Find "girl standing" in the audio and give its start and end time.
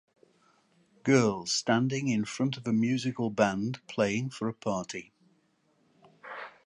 1.03-2.07